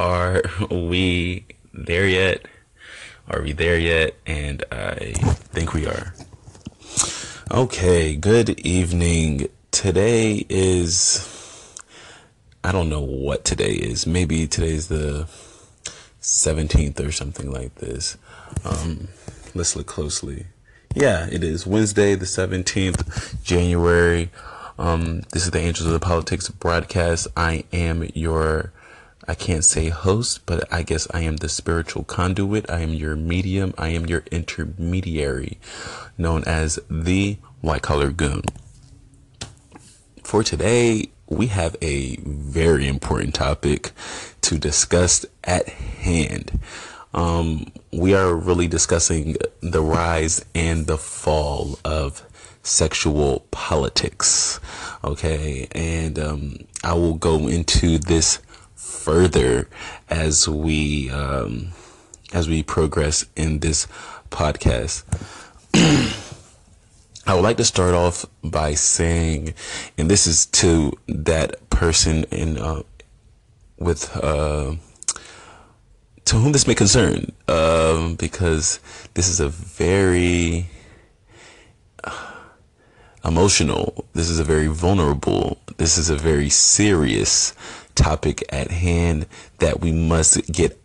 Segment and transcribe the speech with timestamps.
[0.00, 1.44] Are we
[1.74, 2.46] there yet?
[3.28, 4.14] Are we there yet?
[4.24, 5.12] And I
[5.52, 6.14] think we are.
[7.50, 9.48] Okay, good evening.
[9.70, 11.76] Today is,
[12.64, 14.06] I don't know what today is.
[14.06, 15.28] Maybe today's the
[16.22, 18.16] 17th or something like this.
[18.64, 19.08] Um,
[19.54, 20.46] let's look closely.
[20.94, 24.30] Yeah, it is Wednesday, the 17th, January.
[24.78, 27.28] Um, this is the Angels of the Politics broadcast.
[27.36, 28.72] I am your,
[29.30, 32.68] I can't say host, but I guess I am the spiritual conduit.
[32.68, 33.72] I am your medium.
[33.78, 35.60] I am your intermediary,
[36.18, 38.42] known as the white collar goon.
[40.24, 43.92] For today, we have a very important topic
[44.40, 46.58] to discuss at hand.
[47.14, 52.26] Um, we are really discussing the rise and the fall of
[52.64, 54.58] sexual politics.
[55.04, 55.68] Okay.
[55.70, 58.40] And um, I will go into this
[58.80, 59.68] further
[60.08, 61.72] as we um,
[62.32, 63.86] as we progress in this
[64.30, 65.04] podcast.
[67.26, 69.54] I would like to start off by saying,
[69.98, 72.82] and this is to that person in uh,
[73.78, 74.74] with uh,
[76.24, 78.80] to whom this may concern, um, because
[79.14, 80.68] this is a very
[83.24, 84.06] emotional.
[84.14, 85.58] This is a very vulnerable.
[85.76, 87.54] This is a very serious
[88.00, 89.26] topic at hand
[89.58, 90.80] that we must get,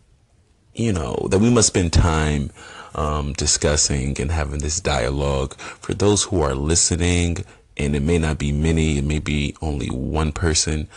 [0.74, 2.52] you know, that we must spend time
[2.94, 5.56] um, discussing and having this dialogue.
[5.56, 7.46] For those who are listening,
[7.78, 10.88] and it may not be many, it may be only one person,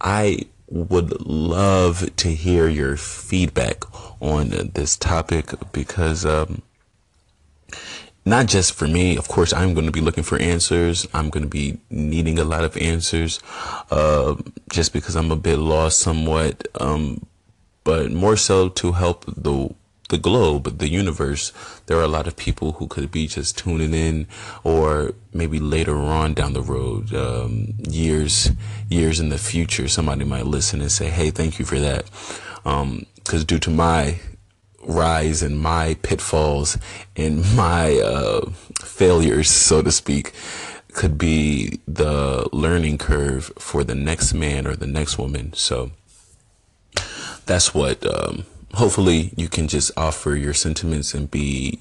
[0.00, 3.84] I would love to hear your feedback
[4.20, 6.62] on this topic because um,
[8.26, 9.16] not just for me.
[9.16, 11.06] Of course, I'm going to be looking for answers.
[11.14, 13.40] I'm going to be needing a lot of answers,
[13.90, 14.34] uh,
[14.70, 16.66] just because I'm a bit lost somewhat.
[16.78, 17.24] Um,
[17.84, 19.72] but more so to help the
[20.08, 21.52] the globe, the universe.
[21.86, 24.28] There are a lot of people who could be just tuning in,
[24.62, 28.50] or maybe later on down the road, um, years
[28.88, 32.04] years in the future, somebody might listen and say, "Hey, thank you for that,"
[32.62, 34.20] because um, due to my
[34.86, 36.78] rise and my pitfalls
[37.16, 38.48] and my uh,
[38.80, 40.32] failures, so to speak,
[40.92, 45.52] could be the learning curve for the next man or the next woman.
[45.52, 45.90] So
[47.44, 48.06] that's what.
[48.06, 51.80] Um, hopefully, you can just offer your sentiments and be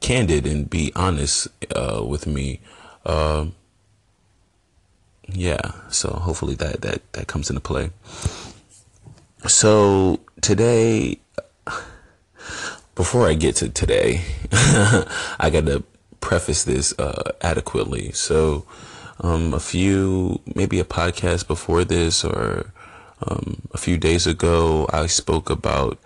[0.00, 2.60] candid and be honest uh, with me.
[3.04, 3.54] Um,
[5.28, 5.72] yeah.
[5.90, 7.90] So hopefully that that that comes into play.
[9.46, 11.20] So today
[12.94, 14.22] before I get to today,
[14.52, 15.84] I got to
[16.20, 18.12] preface this uh, adequately.
[18.12, 18.66] So,
[19.20, 22.72] um, a few, maybe a podcast before this or
[23.26, 25.98] um, a few days ago, I spoke about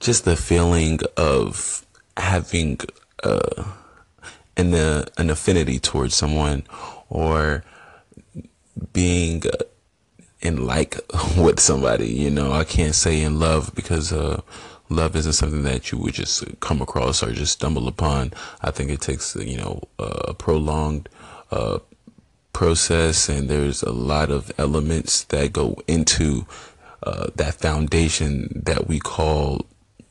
[0.00, 1.84] just the feeling of
[2.16, 2.80] having
[3.22, 3.64] uh,
[4.56, 6.64] an, uh, an affinity towards someone
[7.08, 7.64] or
[8.92, 9.64] being uh,
[10.40, 10.98] in like
[11.36, 12.08] with somebody.
[12.08, 14.40] You know, I can't say in love because uh,
[14.94, 18.32] love isn't something that you would just come across or just stumble upon.
[18.62, 21.08] I think it takes, you know, a prolonged
[21.50, 21.78] uh,
[22.52, 26.46] process, and there's a lot of elements that go into
[27.02, 29.66] uh, that foundation that we call,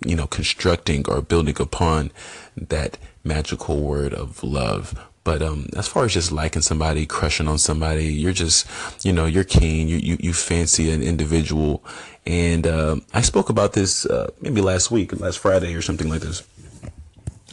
[0.06, 2.12] you know, constructing or building upon
[2.56, 5.00] that magical word of love.
[5.24, 8.68] But um, as far as just liking somebody, crushing on somebody, you're just,
[9.06, 9.88] you know, you're keen.
[9.88, 11.84] You you, you fancy an individual,
[12.26, 16.22] and uh, I spoke about this uh, maybe last week, last Friday or something like
[16.22, 16.44] this.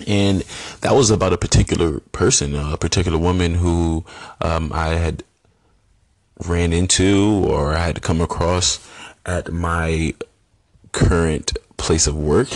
[0.06, 0.42] And
[0.80, 4.04] that was about a particular person, a particular woman who
[4.40, 5.22] um, I had
[6.46, 8.80] ran into or I had come across
[9.26, 10.14] at my
[10.92, 12.48] current place of work,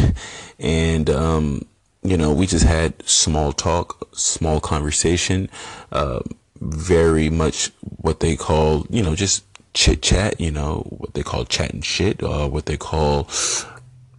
[0.59, 1.67] and um,
[2.05, 5.49] you know, we just had small talk, small conversation,
[5.91, 6.21] uh,
[6.61, 11.45] very much what they call, you know, just chit chat, you know, what they call
[11.45, 13.29] chatting shit, uh, what they call,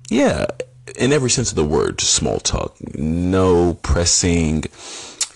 [0.10, 0.46] yeah,
[0.98, 2.76] in every sense of the word, just small talk.
[2.96, 4.64] No pressing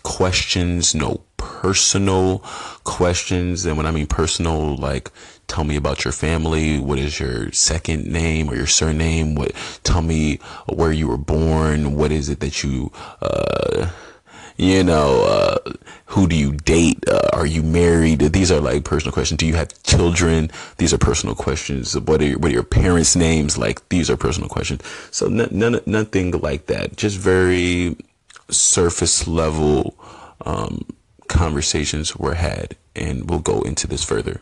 [0.10, 2.40] questions, no personal
[2.84, 3.66] questions.
[3.66, 5.12] And when I mean personal, like
[5.48, 6.80] tell me about your family.
[6.80, 9.36] What is your second name or your surname?
[9.36, 9.52] What,
[9.84, 11.96] tell me where you were born.
[11.96, 12.92] What is it that you,
[13.22, 13.92] uh,
[14.58, 15.74] you know, uh,
[16.08, 17.08] who do you date?
[17.08, 18.20] Uh, are you married?
[18.20, 19.38] These are like personal questions.
[19.38, 20.50] Do you have children?
[20.78, 21.98] These are personal questions.
[21.98, 23.60] What are your, what are your parents' names?
[23.60, 24.82] Like these are personal questions.
[25.12, 26.98] So n- none, nothing like that.
[26.98, 27.96] Just very
[28.50, 29.96] surface level
[30.46, 30.86] um,
[31.28, 34.42] conversations were had, and we'll go into this further.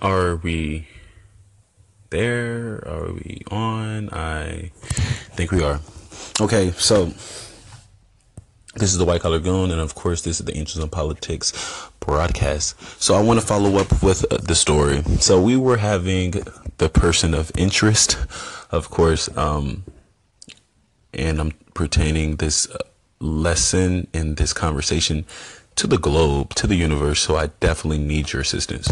[0.00, 0.86] Are we
[2.10, 2.82] there?
[2.86, 4.10] Are we on?
[4.10, 4.70] I
[5.34, 5.80] think we are.
[6.40, 7.06] Okay, so
[8.74, 11.52] this is the White Collar Goon, and of course, this is the Angels in Politics
[12.00, 12.80] broadcast.
[13.02, 15.02] So I want to follow up with uh, the story.
[15.18, 16.34] So we were having
[16.78, 18.16] the person of interest,
[18.70, 19.84] of course, um,
[21.12, 22.78] and I'm pertaining this uh,
[23.20, 25.24] lesson in this conversation
[25.76, 27.20] to the globe, to the universe.
[27.20, 28.88] So I definitely need your assistance.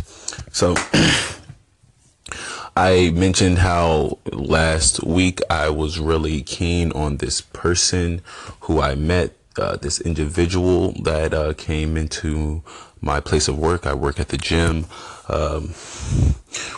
[0.53, 0.75] So
[2.77, 8.21] I mentioned how last week I was really keen on this person
[8.61, 12.63] who I met, uh, this individual that uh, came into
[13.01, 13.87] my place of work.
[13.87, 14.87] I work at the gym.
[15.29, 15.75] Um,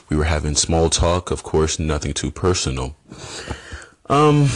[0.09, 2.97] we were having small talk, of course, nothing too personal.
[4.09, 4.49] Um,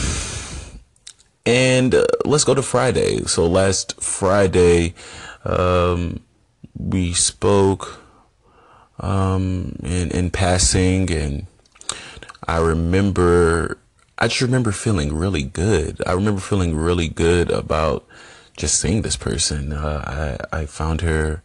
[1.45, 3.23] and uh, let's go to Friday.
[3.25, 4.93] So last Friday,
[5.43, 6.21] um,
[6.77, 7.99] we spoke
[8.99, 11.47] um, in in passing, and
[12.47, 13.77] I remember.
[14.17, 16.01] I just remember feeling really good.
[16.05, 18.05] I remember feeling really good about
[18.55, 19.73] just seeing this person.
[19.73, 21.41] Uh, I I found her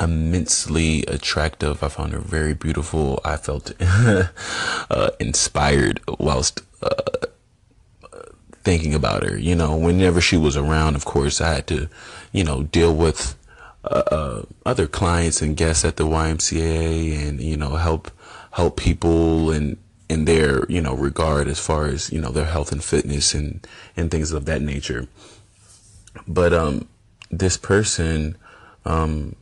[0.00, 1.82] immensely attractive.
[1.82, 3.20] I found her very beautiful.
[3.24, 7.26] I felt uh, inspired whilst uh,
[8.62, 9.36] thinking about her.
[9.36, 11.88] You know, whenever she was around, of course, I had to,
[12.32, 13.36] you know, deal with
[13.84, 18.10] uh, uh, other clients and guests at the YMCA, and you know, help
[18.52, 19.76] help people and
[20.08, 23.66] in their you know regard as far as you know their health and fitness and
[23.96, 25.08] and things of that nature.
[26.28, 26.86] But um,
[27.30, 28.36] this person,
[28.84, 29.34] um,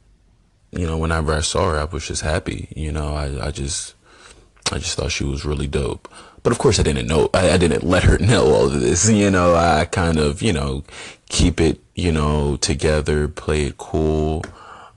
[0.71, 2.69] you know, whenever I saw her, I was just happy.
[2.77, 3.95] You know, I I just
[4.73, 6.09] I just thought she was really dope.
[6.43, 7.29] But of course, I didn't know.
[7.35, 9.11] I, I, didn't let her know all of this.
[9.11, 10.85] You know, I kind of, you know,
[11.29, 14.45] keep it, you know, together, play it cool.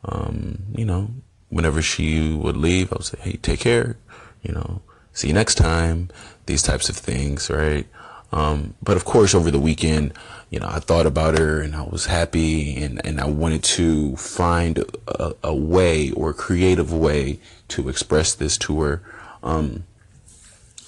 [0.06, 1.10] Um, you know,
[1.50, 3.98] whenever she would leave, I would say, "Hey, take care."
[4.42, 4.82] You know,
[5.14, 6.10] see you next time.
[6.46, 7.88] These types of things, right?
[8.34, 10.14] Um, but of course, over the weekend,
[10.50, 14.16] you know, I thought about her and I was happy and, and I wanted to
[14.16, 19.04] find a, a way or a creative way to express this to her.
[19.44, 19.84] Um,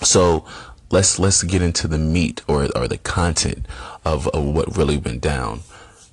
[0.02, 0.46] so
[0.90, 3.68] let's let's get into the meat or or the content
[4.04, 5.62] of, of what really went down.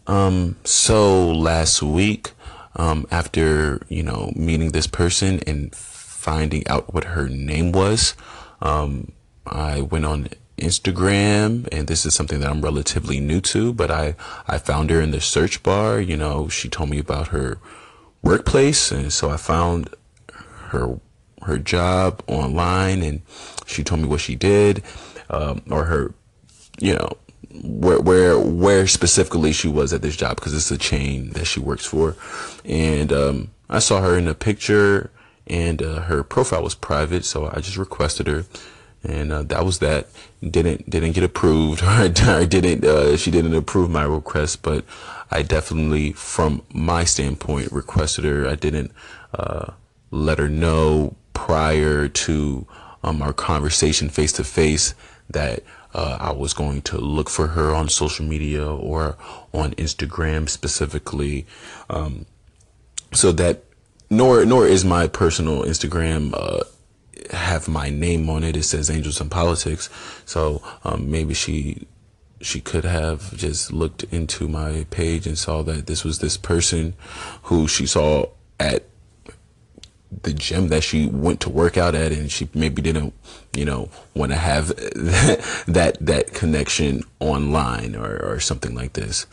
[0.06, 2.32] Um, so last week,
[2.76, 8.14] um, after you know meeting this person and finding out what her name was,
[8.60, 9.12] um,
[9.46, 14.14] I went on Instagram, and this is something that I'm relatively new to, but I
[14.46, 16.00] I found her in the search bar.
[16.00, 17.58] You know, she told me about her
[18.22, 19.90] workplace, and so I found
[20.68, 21.00] her
[21.42, 23.22] her job online and
[23.72, 24.82] she told me what she did
[25.30, 26.14] um, or her
[26.80, 27.16] you know
[27.60, 31.60] where where where specifically she was at this job because it's a chain that she
[31.60, 32.16] works for.
[32.64, 35.10] And um, I saw her in a picture
[35.46, 38.44] and uh, her profile was private so I just requested her.
[39.04, 40.06] And uh, that was that.
[40.40, 41.82] Didn't didn't get approved.
[41.86, 44.84] Or didn't uh, she didn't approve my request but
[45.30, 48.48] I definitely from my standpoint requested her.
[48.48, 48.92] I didn't
[49.34, 49.72] uh,
[50.10, 52.66] let her know prior to
[53.02, 54.94] um, our conversation face to face
[55.30, 55.62] that
[55.94, 59.16] uh, I was going to look for her on social media or
[59.52, 61.46] on Instagram specifically.
[61.90, 62.26] Um,
[63.12, 63.64] so that
[64.10, 66.64] nor nor is my personal Instagram uh,
[67.30, 68.56] have my name on it.
[68.56, 69.88] It says Angels in Politics.
[70.24, 71.86] So um, maybe she
[72.40, 76.94] she could have just looked into my page and saw that this was this person
[77.44, 78.26] who she saw
[78.58, 78.84] at
[80.22, 83.12] the gym that she went to work out at and she maybe didn't
[83.56, 89.26] you know want to have that, that that connection online or, or something like this.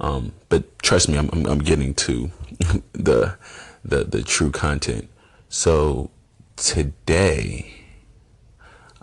[0.00, 2.30] Um, but trust me I'm, I'm, I'm getting to
[2.92, 3.36] the
[3.84, 5.08] the the true content.
[5.48, 6.10] So
[6.56, 7.72] today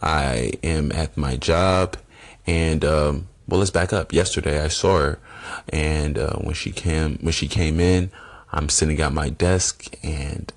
[0.01, 1.97] I am at my job
[2.45, 4.13] and um, well let's back up.
[4.13, 5.19] Yesterday I saw her
[5.69, 8.11] and uh, when she came when she came in
[8.53, 10.53] I'm sitting at my desk and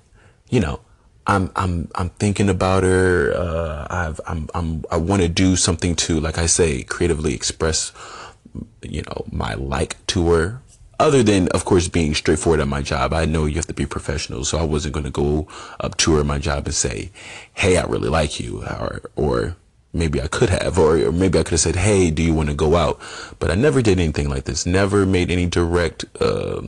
[0.49, 0.79] you know,
[1.25, 3.33] I'm I'm I'm thinking about her.
[3.33, 7.91] Uh, I've I'm I'm I want to do something to, like I say, creatively express,
[8.81, 10.61] you know, my like to her.
[10.99, 13.85] Other than, of course, being straightforward at my job, I know you have to be
[13.85, 15.47] professional, so I wasn't going to go
[15.79, 17.11] up to her at my job and say,
[17.53, 19.55] "Hey, I really like you," or or
[19.93, 22.49] maybe I could have, or, or maybe I could have said, "Hey, do you want
[22.49, 22.99] to go out?"
[23.37, 24.65] But I never did anything like this.
[24.65, 26.05] Never made any direct.
[26.19, 26.63] Uh,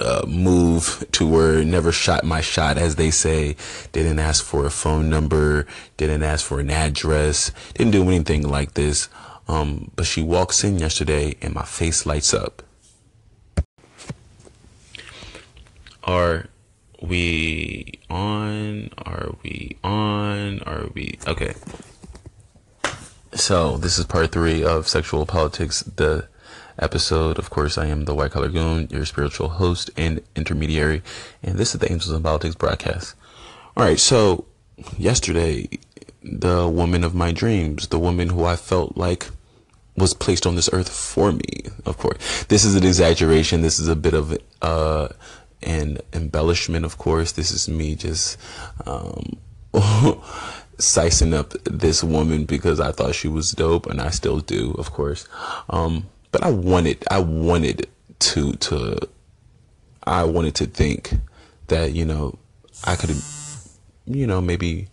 [0.00, 3.56] uh, move to where never shot my shot, as they say.
[3.92, 5.66] Didn't ask for a phone number,
[5.96, 9.08] didn't ask for an address, didn't do anything like this.
[9.48, 12.62] Um, but she walks in yesterday and my face lights up.
[16.02, 16.46] Are
[17.00, 18.90] we on?
[18.98, 20.60] Are we on?
[20.62, 21.54] Are we okay?
[23.34, 25.82] So this is part three of sexual politics.
[25.82, 26.28] The
[26.78, 31.02] episode, of course, I am the White Collar Goon, your spiritual host and intermediary,
[31.42, 33.14] and this is the Angels in Politics broadcast.
[33.76, 34.46] All right, so
[34.98, 35.68] yesterday,
[36.22, 39.28] the woman of my dreams, the woman who I felt like
[39.96, 41.62] was placed on this earth for me.
[41.84, 43.62] Of course, this is an exaggeration.
[43.62, 45.08] This is a bit of uh,
[45.62, 46.84] an embellishment.
[46.84, 48.38] Of course, this is me just
[48.86, 49.38] um,
[50.78, 54.92] sizing up this woman because I thought she was dope, and I still do, of
[54.92, 55.26] course.
[55.70, 59.08] Um, but I wanted, I wanted to, to,
[60.04, 61.14] I wanted to think
[61.68, 62.38] that you know
[62.84, 63.10] I could,
[64.06, 64.88] you know, maybe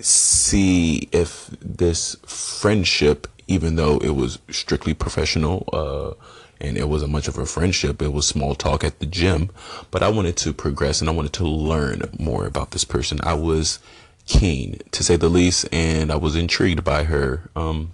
[0.00, 6.12] see if this friendship even though it was strictly professional, uh,
[6.60, 8.02] and it wasn't much of a friendship.
[8.02, 9.50] It was small talk at the gym,
[9.90, 13.18] but I wanted to progress and I wanted to learn more about this person.
[13.22, 13.78] I was
[14.26, 17.48] keen to say the least, and I was intrigued by her.
[17.56, 17.92] Um,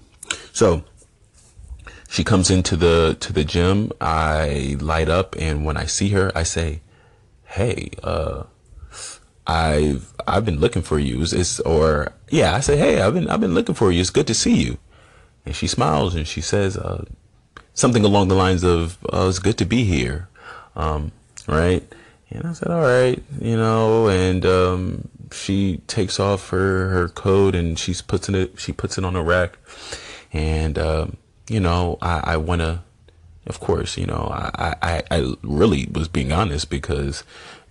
[0.52, 0.82] so
[2.14, 3.90] she comes into the, to the gym.
[4.00, 6.80] I light up and when I see her, I say,
[7.42, 8.44] Hey, uh,
[9.48, 11.22] I've, I've been looking for you.
[11.22, 14.00] It's, or yeah, I say, Hey, I've been, I've been looking for you.
[14.00, 14.78] It's good to see you.
[15.44, 17.04] And she smiles and she says uh,
[17.72, 20.28] something along the lines of, oh, "It's good to be here,"
[20.74, 21.10] um,
[21.46, 21.82] right?
[22.30, 24.08] And I said, "All right," you know.
[24.08, 29.04] And um, she takes off her her coat and she's puts it she puts it
[29.04, 29.58] on a rack,
[30.32, 32.82] and um, you know, I, I want to.
[33.46, 37.24] Of course, you know, I, I, I really was being honest because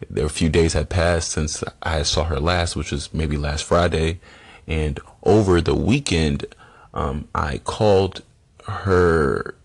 [0.08, 3.64] there a few days had passed since I saw her last, which was maybe last
[3.64, 4.20] Friday.
[4.68, 6.46] And over the weekend,
[6.94, 8.22] um, I called
[8.68, 9.56] her,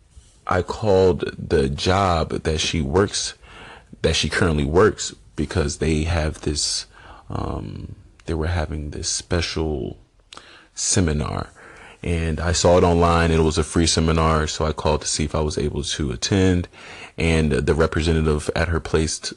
[0.46, 3.34] I called the job that she works,
[4.00, 6.86] that she currently works, because they have this,
[7.28, 9.98] um, they were having this special
[10.74, 11.50] seminar.
[12.02, 13.30] And I saw it online.
[13.30, 14.46] It was a free seminar.
[14.46, 16.68] So I called to see if I was able to attend.
[17.16, 19.34] And the representative at her place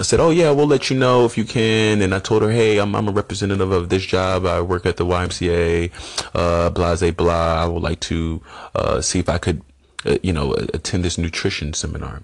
[0.00, 2.78] said, "Oh yeah, we'll let you know if you can." And I told her, "Hey,
[2.78, 4.46] I'm I'm a representative of this job.
[4.46, 5.90] I work at the YMCA.
[6.34, 7.62] Uh, blah blah blah.
[7.62, 8.42] I would like to
[8.74, 9.62] uh, see if I could,
[10.06, 12.22] uh, you know, attend this nutrition seminar."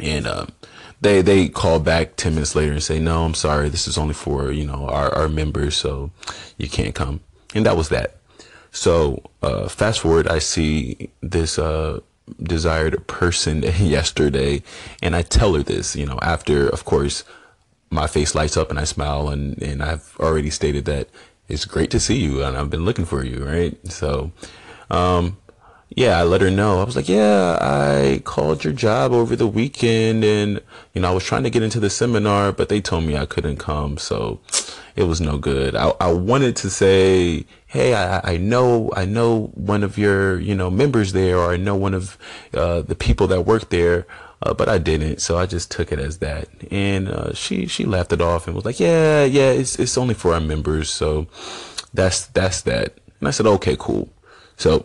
[0.00, 0.52] And um,
[1.00, 3.68] they they call back ten minutes later and say, "No, I'm sorry.
[3.68, 6.10] This is only for you know our our members, so
[6.58, 7.20] you can't come."
[7.54, 8.16] And that was that.
[8.70, 12.00] So uh, fast forward, I see this uh,
[12.42, 14.62] desired person yesterday
[15.02, 17.24] and I tell her this, you know, after of course
[17.90, 21.08] my face lights up and I smile and, and I've already stated that
[21.48, 23.78] it's great to see you and I've been looking for you, right?
[23.90, 24.32] So,
[24.90, 25.36] um,
[25.90, 26.80] yeah, I let her know.
[26.80, 30.60] I was like, yeah, I called your job over the weekend and,
[30.92, 33.24] you know, I was trying to get into the seminar, but they told me I
[33.24, 33.96] couldn't come.
[33.96, 34.40] So
[34.96, 35.76] it was no good.
[35.76, 40.54] I, I wanted to say, Hey, I, I know, I know one of your, you
[40.54, 42.16] know, members there, or I know one of,
[42.54, 44.06] uh, the people that work there.
[44.42, 46.48] Uh, but I didn't, so I just took it as that.
[46.70, 50.12] And uh, she she laughed it off and was like, "Yeah, yeah, it's it's only
[50.12, 51.26] for our members, so
[51.94, 54.10] that's that's that." And I said, "Okay, cool."
[54.58, 54.84] So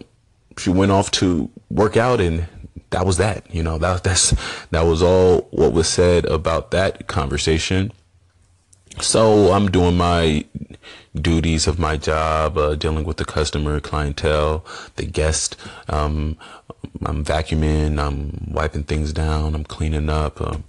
[0.57, 2.47] she went off to work out, and
[2.91, 3.53] that was that.
[3.53, 4.33] You know, that that's
[4.71, 7.91] that was all what was said about that conversation.
[9.01, 10.45] So I'm doing my
[11.19, 14.65] duties of my job, uh, dealing with the customer, clientele,
[14.95, 15.55] the guest.
[15.89, 16.37] Um,
[17.05, 20.63] I'm vacuuming, I'm wiping things down, I'm cleaning up, um,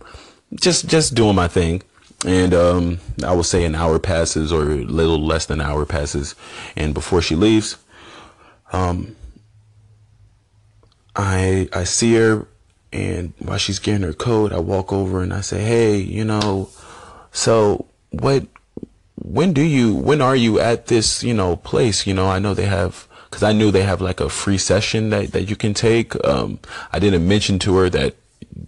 [0.54, 1.82] just just doing my thing.
[2.24, 5.84] And um, I will say an hour passes, or a little less than an hour
[5.84, 6.34] passes,
[6.76, 7.76] and before she leaves,
[8.72, 9.16] um,
[11.16, 12.46] I I see her,
[12.92, 16.70] and while she's getting her coat, I walk over and I say, "Hey, you know,
[17.32, 18.46] so what
[19.24, 22.54] when do you when are you at this you know place you know i know
[22.54, 25.72] they have because i knew they have like a free session that, that you can
[25.72, 26.58] take um
[26.92, 28.16] i didn't mention to her that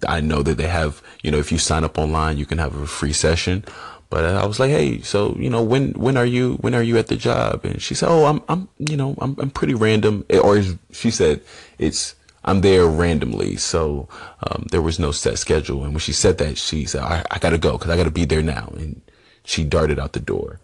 [0.07, 2.75] i know that they have you know if you sign up online you can have
[2.77, 3.65] a free session
[4.11, 6.97] but i was like hey so you know when when are you when are you
[6.99, 10.25] at the job and she said oh i'm i'm you know i'm, I'm pretty random
[10.43, 11.41] or she said
[11.79, 12.15] it's
[12.47, 13.57] I'm there randomly.
[13.57, 14.07] So,
[14.47, 15.83] um, there was no set schedule.
[15.83, 18.27] And when she said that, she said, I, I gotta go cause I gotta be
[18.27, 18.71] there now.
[18.77, 19.01] And
[19.45, 20.59] she darted out the door.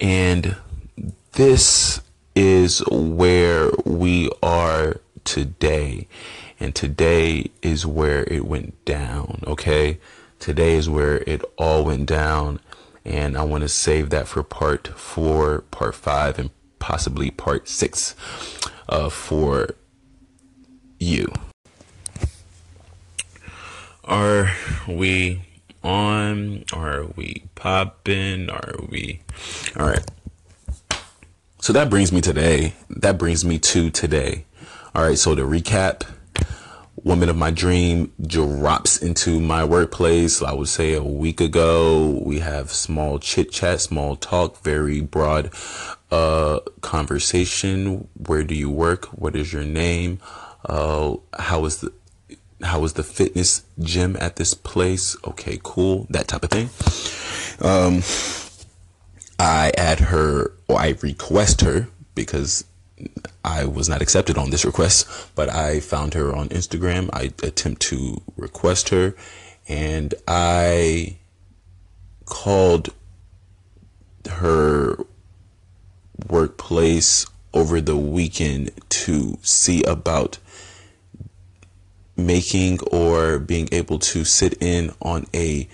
[0.00, 0.56] And
[1.32, 2.00] this
[2.34, 6.06] is where we are today.
[6.60, 9.42] And today is where it went down.
[9.46, 9.98] Okay.
[10.38, 12.60] Today is where it all went down.
[13.04, 18.14] And I want to save that for part four, part five, and possibly part six
[18.88, 19.70] uh, for
[20.98, 21.32] you.
[24.04, 24.52] Are
[24.86, 25.42] we
[25.82, 26.64] on?
[26.72, 28.50] Are we popping?
[28.50, 29.20] Are we?
[29.76, 30.04] All right.
[31.60, 32.74] So that brings me today.
[32.88, 34.44] That brings me to today.
[34.94, 35.18] All right.
[35.18, 36.04] So to recap,
[37.04, 40.42] woman of my dream drops into my workplace.
[40.42, 42.20] I would say a week ago.
[42.24, 45.50] We have small chit chat, small talk, very broad
[46.10, 48.08] uh, conversation.
[48.26, 49.06] Where do you work?
[49.06, 50.20] What is your name?
[50.64, 51.92] Uh, how is the
[52.62, 55.16] how is the fitness gym at this place?
[55.24, 56.06] Okay, cool.
[56.10, 56.70] That type of thing.
[57.60, 58.02] Um,
[59.38, 62.64] I add her or I request her because
[63.44, 67.08] I was not accepted on this request, but I found her on Instagram.
[67.12, 69.14] I attempt to request her
[69.68, 71.18] and I
[72.24, 72.90] called
[74.28, 74.98] her
[76.28, 80.38] workplace over the weekend to see about
[82.18, 85.68] making or being able to sit in on a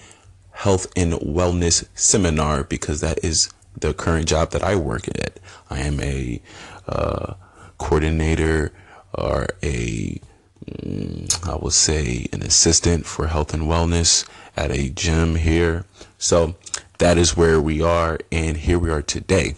[0.52, 3.48] health and wellness seminar because that is
[3.80, 5.40] the current job that I work at.
[5.70, 6.40] I am a
[6.86, 7.34] uh,
[7.78, 8.72] coordinator
[9.12, 10.20] or a
[10.66, 15.84] I mm, will say an assistant for health and wellness at a gym here.
[16.18, 16.54] So
[16.98, 19.56] that is where we are, and here we are today.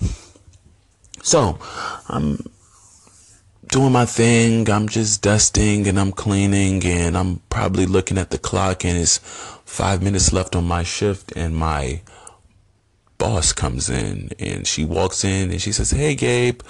[1.23, 1.59] So
[2.09, 2.39] I'm
[3.77, 4.71] doing my thing.
[4.71, 9.19] I'm just dusting and I'm cleaning and I'm probably looking at the clock and it's
[9.67, 12.01] five minutes left on my shift and my
[13.19, 16.63] boss comes in and she walks in and she says, Hey Gabe,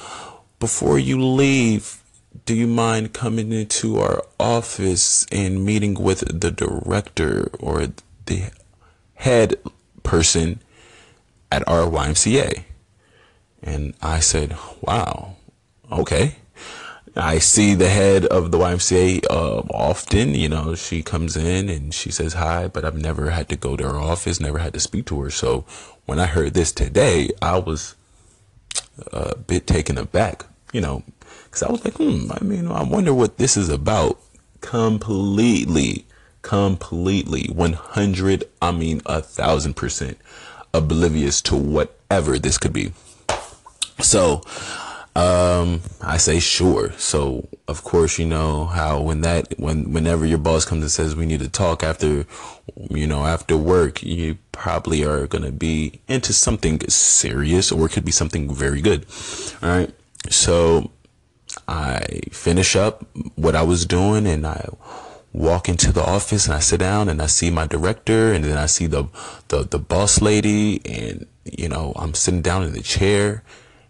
[0.59, 2.03] before you leave,
[2.45, 7.87] do you mind coming into our office and meeting with the director or
[8.25, 8.51] the
[9.15, 9.55] head
[10.03, 10.61] person
[11.53, 12.65] at our YMCA?
[13.63, 15.37] And I said, wow,
[15.93, 16.39] okay.
[17.17, 20.35] I see the head of the YMCA uh, often.
[20.35, 23.77] You know, she comes in and she says hi, but I've never had to go
[23.77, 25.31] to her office, never had to speak to her.
[25.31, 25.65] So
[26.05, 27.95] when I heard this today, I was
[29.13, 31.03] a bit taken aback, you know,
[31.45, 34.21] because I was like, hmm, I mean, I wonder what this is about.
[34.61, 36.07] Completely,
[36.43, 40.19] completely, 100, I mean, a thousand percent
[40.75, 42.93] oblivious to whatever this could be.
[44.01, 44.43] So,
[45.17, 46.93] um, I say sure.
[46.99, 51.17] So of course, you know how when that when whenever your boss comes and says
[51.17, 52.27] we need to talk after,
[52.91, 58.05] you know, after work, you probably are gonna be into something serious, or it could
[58.05, 59.07] be something very good.
[59.63, 59.93] All right.
[60.29, 60.91] So
[61.67, 64.69] I finish up what I was doing, and I
[65.33, 68.59] walk into the office, and I sit down, and I see my director, and then
[68.59, 69.07] I see the
[69.49, 73.43] the the boss lady, and you know I'm sitting down in the chair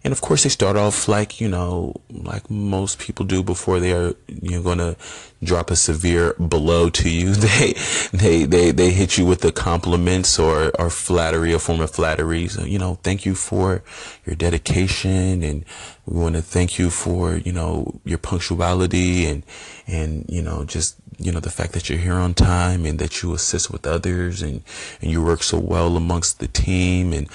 [0.07, 3.91] and of course, they start off like, you know, like most people do before they
[3.91, 4.95] are, you know, going to
[5.43, 7.33] drop a severe blow to you.
[7.47, 7.73] They,
[8.13, 12.47] they, they, they hit you with the compliments or, or flattery, a form of flattery.
[12.47, 13.83] So, you know, thank you for
[14.25, 15.43] your dedication.
[15.43, 15.65] And
[16.05, 19.43] we want to thank you for, you know, your punctuality and,
[19.87, 23.21] and, you know, just, you know, the fact that you're here on time and that
[23.21, 24.63] you assist with others and,
[25.01, 27.27] and you work so well amongst the team and,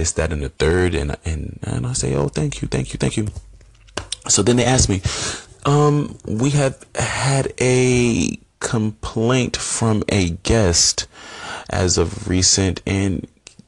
[0.00, 0.94] this, that, and the third.
[0.94, 3.28] And, and, and I say, oh, thank you, thank you, thank you.
[4.28, 5.02] So then they asked me,
[5.64, 11.06] um, we have had a complaint from a guest
[11.68, 12.82] as of recent.
[12.86, 13.26] And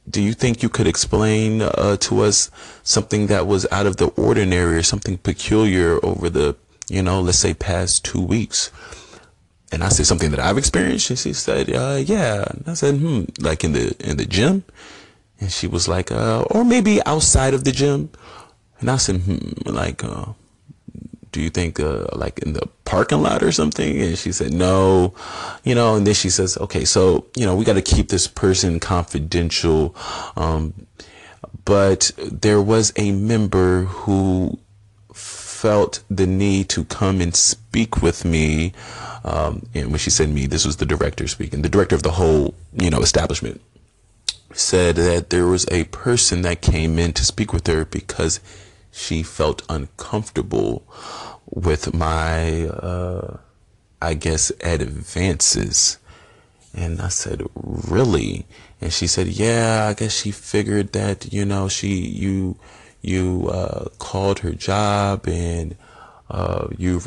[0.09, 2.49] do you think you could explain uh, to us
[2.83, 6.55] something that was out of the ordinary or something peculiar over the,
[6.89, 8.71] you know, let's say past two weeks?
[9.71, 11.09] And I said something that I've experienced.
[11.09, 12.45] And she said, uh, yeah.
[12.47, 14.63] And I said, hmm, like in the, in the gym.
[15.39, 18.09] And she was like, uh, or maybe outside of the gym.
[18.79, 20.33] And I said, hmm, like, uh,
[21.31, 23.99] do you think, uh, like in the parking lot or something?
[23.99, 25.13] And she said, no,
[25.63, 28.27] you know, and then she says, okay, so, you know, we got to keep this
[28.27, 29.95] person confidential.
[30.37, 30.87] Um,
[31.65, 34.59] but there was a member who
[35.13, 38.73] felt the need to come and speak with me.
[39.23, 42.11] Um, and when she said me, this was the director speaking, the director of the
[42.11, 43.61] whole, you know, establishment
[44.53, 48.39] said that there was a person that came in to speak with her because
[48.91, 50.83] she felt uncomfortable
[51.49, 53.37] with my, uh,
[54.01, 55.97] I guess, advances.
[56.73, 58.45] And I said, really?
[58.81, 62.57] And she said, yeah, I guess she figured that, you know, she, you,
[63.01, 65.75] you, uh, called her job and,
[66.29, 67.01] uh, you,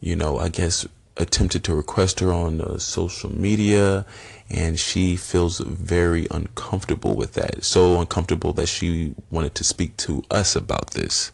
[0.00, 4.06] you know, I guess attempted to request her on uh, social media
[4.50, 7.64] and she feels very uncomfortable with that.
[7.64, 11.30] So uncomfortable that she wanted to speak to us about this.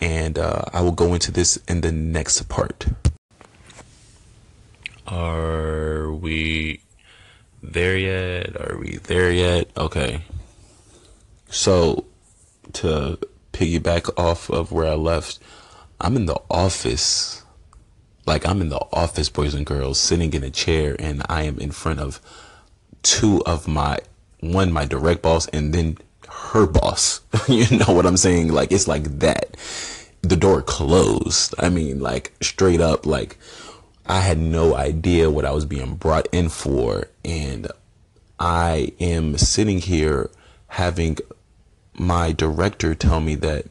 [0.00, 2.86] And uh, I will go into this in the next part.
[5.06, 6.80] Are we
[7.62, 8.60] there yet?
[8.60, 9.68] Are we there yet?
[9.76, 10.22] Okay.
[11.48, 12.06] So,
[12.72, 13.18] to
[13.52, 15.38] piggyback off of where I left,
[16.00, 17.43] I'm in the office.
[18.26, 21.58] Like, I'm in the office, boys and girls, sitting in a chair, and I am
[21.58, 22.20] in front of
[23.02, 23.98] two of my,
[24.40, 27.20] one, my direct boss, and then her boss.
[27.48, 28.52] you know what I'm saying?
[28.52, 29.56] Like, it's like that.
[30.22, 31.54] The door closed.
[31.58, 33.38] I mean, like, straight up, like,
[34.06, 37.08] I had no idea what I was being brought in for.
[37.24, 37.68] And
[38.38, 40.30] I am sitting here
[40.68, 41.18] having
[41.94, 43.66] my director tell me that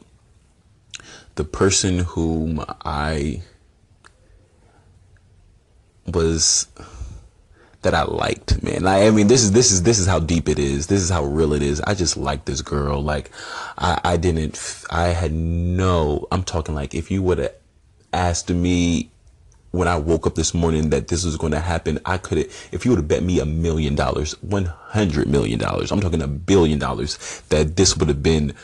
[1.34, 3.42] the person whom I
[6.06, 6.66] was
[7.82, 8.86] that I liked, man.
[8.86, 10.86] I, I, mean, this is this is this is how deep it is.
[10.86, 11.80] This is how real it is.
[11.82, 13.02] I just like this girl.
[13.02, 13.30] Like,
[13.78, 14.84] I I didn't.
[14.90, 16.26] I had no.
[16.32, 17.54] I'm talking like if you would have
[18.12, 19.10] asked me
[19.74, 22.68] when I woke up this morning that this was going to happen, I could have,
[22.70, 26.22] if you would have bet me a million dollars, one hundred million dollars, I'm talking
[26.22, 28.54] a billion dollars, that this would have been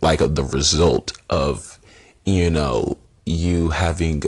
[0.00, 1.80] like a, the result of,
[2.24, 4.22] you know, you having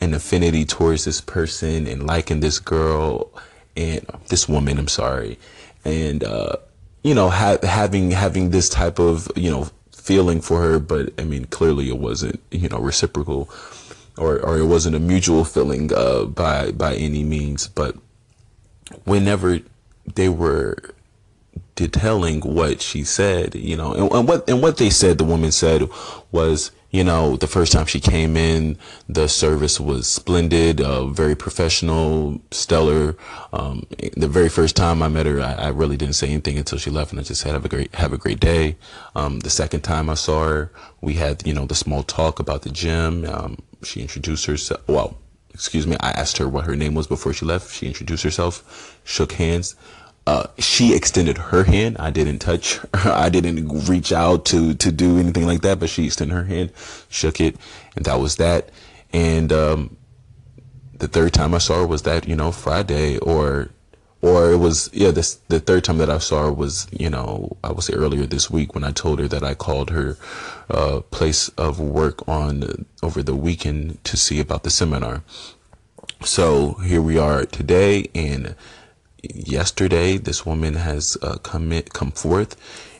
[0.00, 3.32] an affinity towards this person and liking this girl
[3.76, 5.38] and this woman, I'm sorry,
[5.84, 6.56] and, uh,
[7.02, 9.68] you know, ha- having, having this type of, you know,
[10.06, 13.50] feeling for her, but I mean, clearly it wasn't, you know, reciprocal
[14.16, 17.66] or or it wasn't a mutual feeling uh, by by any means.
[17.66, 17.96] But
[19.04, 19.58] whenever
[20.14, 20.76] they were
[21.74, 25.50] detailing what she said, you know, and, and, what and what they said, the woman
[25.50, 25.88] said
[26.30, 31.34] was, you know, the first time she came in, the service was splendid, uh, very
[31.34, 33.16] professional, stellar.
[33.52, 36.78] Um, the very first time I met her, I, I, really didn't say anything until
[36.78, 38.76] she left, and I just said, "Have a great, have a great day."
[39.14, 42.62] Um, the second time I saw her, we had, you know, the small talk about
[42.62, 43.24] the gym.
[43.26, 44.80] Um, she introduced herself.
[44.86, 45.18] Well,
[45.52, 45.96] excuse me.
[46.00, 47.74] I asked her what her name was before she left.
[47.74, 49.74] She introduced herself, shook hands.
[50.26, 51.96] Uh, she extended her hand.
[51.98, 52.88] I didn't touch her.
[53.12, 56.72] I didn't reach out to, to do anything like that, but she extended her hand,
[57.08, 57.56] shook it,
[57.94, 58.70] and that was that.
[59.12, 59.96] And, um,
[60.98, 63.68] the third time I saw her was that, you know, Friday or
[64.22, 67.56] or it was yeah this the third time that i saw her was you know
[67.62, 70.16] i would say earlier this week when i told her that i called her
[70.70, 75.22] uh, place of work on over the weekend to see about the seminar
[76.22, 78.54] so here we are today and
[79.34, 82.56] yesterday this woman has uh, come in, come forth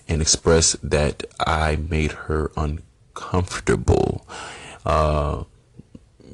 [0.09, 4.27] and expressed that i made her uncomfortable.
[4.85, 5.45] Uh,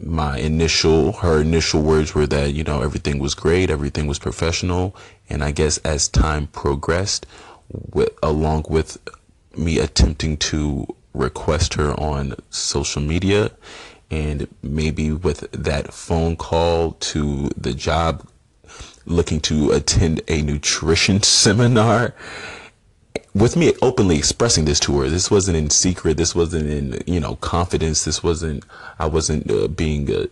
[0.03, 4.97] my initial her initial words were that you know everything was great everything was professional
[5.29, 7.25] and i guess as time progressed
[7.71, 8.99] with, along with
[9.57, 13.51] me attempting to request her on social media
[14.11, 18.27] and maybe with that phone call to the job
[19.05, 22.15] looking to attend a nutrition seminar
[23.35, 26.17] with me openly expressing this to her, this wasn't in secret.
[26.17, 28.05] This wasn't in, you know, confidence.
[28.05, 28.65] This wasn't,
[28.99, 30.27] I wasn't uh, being uh,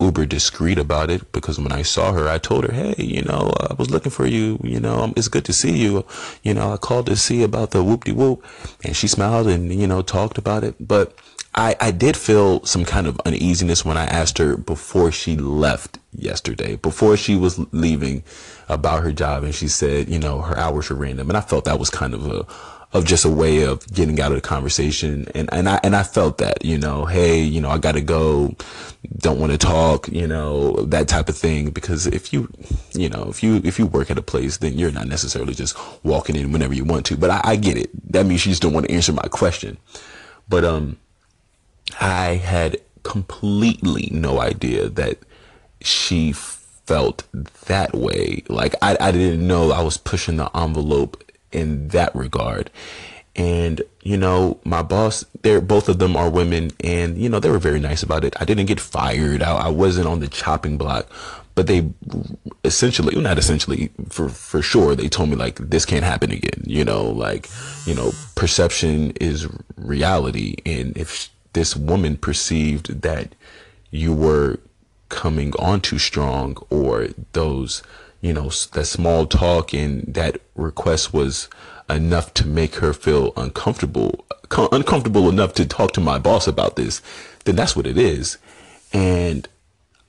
[0.00, 3.52] uber discreet about it because when I saw her, I told her, Hey, you know,
[3.60, 4.58] I was looking for you.
[4.62, 6.04] You know, um, it's good to see you.
[6.42, 8.44] You know, I called to see about the whoop de whoop
[8.84, 10.74] and she smiled and, you know, talked about it.
[10.80, 11.16] But
[11.54, 15.98] I, I did feel some kind of uneasiness when I asked her before she left
[16.12, 18.22] yesterday, before she was leaving
[18.68, 19.44] about her job.
[19.44, 21.28] And she said, you know, her hours are random.
[21.28, 22.46] And I felt that was kind of a,
[22.96, 25.26] of just a way of getting out of the conversation.
[25.34, 28.00] And, and I, and I felt that, you know, hey, you know, I got to
[28.00, 28.54] go,
[29.18, 31.70] don't want to talk, you know, that type of thing.
[31.70, 32.50] Because if you,
[32.94, 35.76] you know, if you, if you work at a place, then you're not necessarily just
[36.02, 37.16] walking in whenever you want to.
[37.18, 37.90] But I, I get it.
[38.10, 39.76] That means she just don't want to answer my question.
[40.48, 40.96] But, um,
[42.00, 45.18] I had completely no idea that
[45.80, 47.24] she felt
[47.66, 48.42] that way.
[48.48, 52.70] Like I, I didn't know I was pushing the envelope in that regard.
[53.34, 57.48] And, you know, my boss, they're, both of them are women and, you know, they
[57.48, 58.34] were very nice about it.
[58.38, 59.42] I didn't get fired.
[59.42, 61.06] I, I wasn't on the chopping block,
[61.54, 61.90] but they
[62.62, 66.62] essentially, not essentially for, for sure, they told me like, this can't happen again.
[66.66, 67.48] You know, like,
[67.86, 70.56] you know, perception is reality.
[70.66, 73.34] And if this woman perceived that
[73.90, 74.58] you were
[75.08, 77.82] coming on too strong or those,
[78.20, 81.48] you know, that small talk and that request was
[81.90, 84.24] enough to make her feel uncomfortable,
[84.72, 87.02] uncomfortable enough to talk to my boss about this,
[87.44, 88.38] then that's what it is.
[88.92, 89.48] And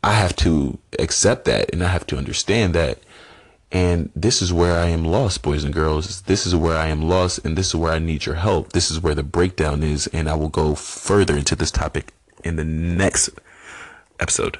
[0.03, 2.99] I have to accept that and I have to understand that
[3.73, 6.21] and this is where I am lost, boys and girls.
[6.21, 8.71] This is where I am lost, and this is where I need your help.
[8.71, 12.55] This is where the breakdown is, and I will go further into this topic in
[12.55, 13.31] the next
[14.19, 14.59] episode.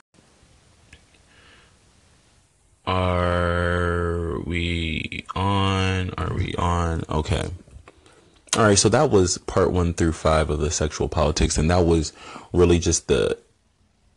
[2.87, 6.09] Are we on?
[6.17, 7.03] Are we on?
[7.07, 7.51] Okay.
[8.57, 11.85] All right, so that was part one through five of the sexual politics, and that
[11.85, 12.13] was
[12.51, 13.37] really just the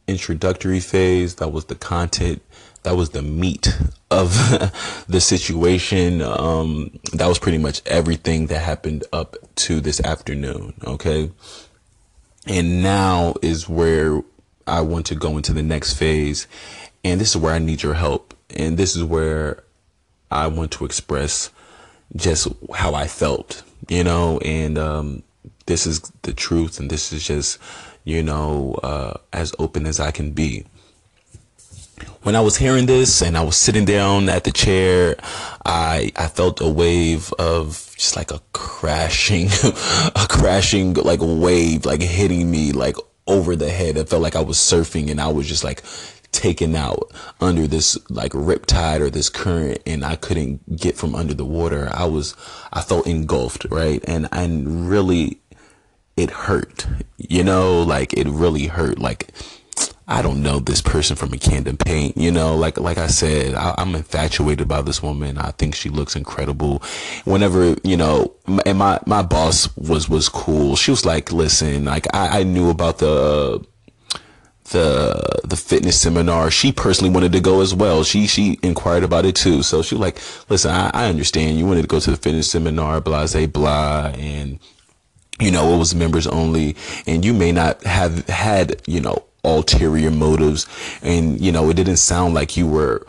[0.09, 1.35] introductory phase.
[1.35, 2.41] That was the content.
[2.87, 3.77] That was the meat
[4.13, 4.31] of
[5.09, 6.23] the situation.
[6.23, 10.73] Um, that was pretty much everything that happened up to this afternoon.
[10.85, 11.33] Okay.
[12.47, 14.23] And now is where
[14.69, 16.47] I want to go into the next phase.
[17.03, 18.35] And this is where I need your help.
[18.55, 19.65] And this is where
[20.31, 21.51] I want to express
[22.15, 25.25] just how I felt, you know, and um,
[25.67, 27.59] this is the truth, and this is just,
[28.05, 30.65] you know, uh, as open as I can be.
[32.23, 35.17] When I was hearing this and I was sitting down at the chair,
[35.65, 42.03] I I felt a wave of just like a crashing, a crashing like wave like
[42.03, 43.97] hitting me like over the head.
[43.97, 45.83] It felt like I was surfing and I was just like
[46.33, 51.35] taken out under this like riptide or this current and I couldn't get from under
[51.35, 51.89] the water.
[51.93, 52.37] I was,
[52.73, 54.05] I felt engulfed, right?
[54.07, 55.41] And, and really
[56.17, 58.99] it hurt, you know, like it really hurt.
[58.99, 59.33] Like,
[60.09, 63.09] I don't know this person from a can of paint, you know, like, like I
[63.09, 65.37] said, I, am infatuated by this woman.
[65.37, 66.81] I think she looks incredible.
[67.25, 68.33] Whenever, you know,
[68.65, 70.77] and my, my boss was, was cool.
[70.77, 73.67] She was like, listen, like I, I knew about the,
[74.71, 76.51] the the fitness seminar.
[76.51, 78.03] She personally wanted to go as well.
[78.03, 79.63] She she inquired about it too.
[79.63, 82.51] So she was like, listen, I, I understand you wanted to go to the fitness
[82.51, 84.59] seminar, blah blah blah, and
[85.39, 86.75] you know it was members only,
[87.07, 90.67] and you may not have had you know ulterior motives,
[91.03, 93.07] and you know it didn't sound like you were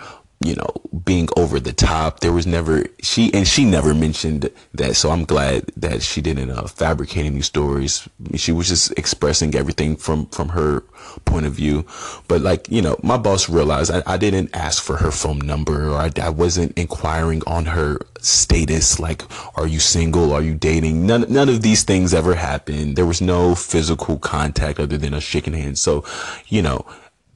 [0.48, 0.72] you know,
[1.04, 2.22] being over the top.
[2.22, 4.96] There was never she and she never mentioned that.
[4.96, 8.08] So I'm glad that she didn't uh, fabricate any stories.
[8.36, 10.82] She was just expressing everything from from her
[11.26, 11.86] point of view.
[12.28, 15.90] But like you know, my boss realized I, I didn't ask for her phone number
[15.90, 19.00] or I, I wasn't inquiring on her status.
[19.00, 19.24] Like,
[19.58, 20.32] are you single?
[20.34, 21.06] Are you dating?
[21.06, 22.96] None none of these things ever happened.
[22.96, 25.78] There was no physical contact other than a shaking hand.
[25.78, 26.06] So,
[26.48, 26.86] you know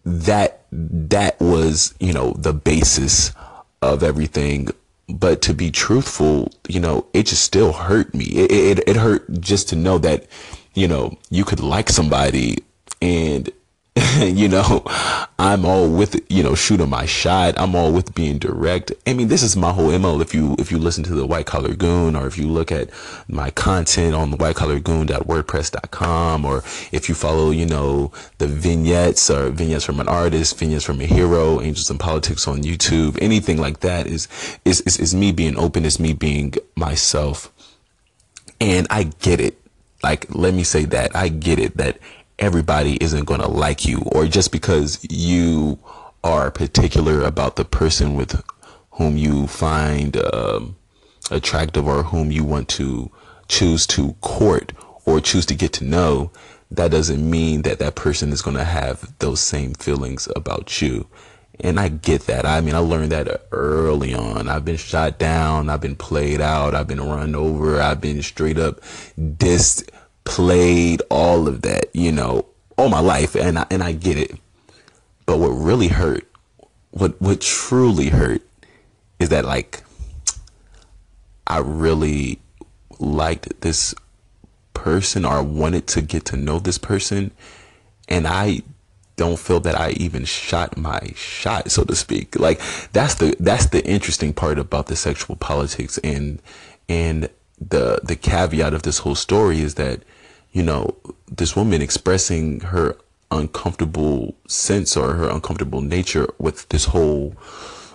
[0.05, 3.31] that that was you know the basis
[3.81, 4.69] of everything.
[5.09, 8.25] But to be truthful you know it just still hurt me.
[8.25, 10.25] It, it, it hurt just to know that
[10.73, 12.57] you know you could like somebody
[13.01, 13.49] and
[14.21, 14.83] you know,
[15.37, 17.55] I'm all with, you know, shooting my shot.
[17.57, 18.93] I'm all with being direct.
[19.05, 20.21] I mean, this is my whole MO.
[20.21, 22.89] If you, if you listen to the white collar goon or if you look at
[23.27, 26.59] my content on the white collar goon.wordpress.com or
[26.93, 31.05] if you follow, you know, the vignettes or vignettes from an artist, vignettes from a
[31.05, 34.29] hero, angels and politics on YouTube, anything like that is,
[34.63, 35.83] is, is, is me being open.
[35.83, 37.51] Is me being myself.
[38.61, 39.57] And I get it.
[40.01, 41.97] Like, let me say that I get it that
[42.41, 45.79] everybody isn't going to like you or just because you
[46.23, 48.43] are particular about the person with
[48.93, 50.75] whom you find um,
[51.29, 53.09] attractive or whom you want to
[53.47, 54.73] choose to court
[55.05, 56.31] or choose to get to know
[56.71, 61.07] that doesn't mean that that person is going to have those same feelings about you
[61.63, 62.45] and I get that.
[62.45, 64.47] I mean, I learned that early on.
[64.47, 65.69] I've been shot down.
[65.69, 66.73] I've been played out.
[66.73, 67.79] I've been run over.
[67.79, 68.81] I've been straight up
[69.19, 69.87] dissed
[70.23, 72.45] played all of that, you know,
[72.77, 74.31] all my life, and I, and I get it.
[75.25, 76.27] But what really hurt,
[76.91, 78.41] what what truly hurt,
[79.19, 79.83] is that like
[81.47, 82.39] I really
[82.99, 83.93] liked this
[84.73, 87.31] person or wanted to get to know this person,
[88.07, 88.61] and I
[89.15, 92.39] don't feel that I even shot my shot, so to speak.
[92.39, 92.59] Like
[92.91, 96.41] that's the that's the interesting part about the sexual politics and
[96.89, 97.29] and
[97.69, 100.01] the the caveat of this whole story is that
[100.51, 100.95] you know
[101.29, 102.97] this woman expressing her
[103.29, 107.35] uncomfortable sense or her uncomfortable nature with this whole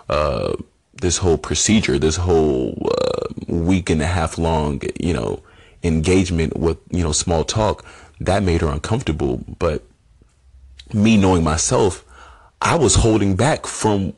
[0.09, 0.55] uh,
[1.00, 5.42] this whole procedure, this whole uh, week and a half long, you know,
[5.83, 7.85] engagement with you know small talk,
[8.20, 9.44] that made her uncomfortable.
[9.59, 9.85] But
[10.92, 12.05] me knowing myself,
[12.62, 14.14] I was holding back from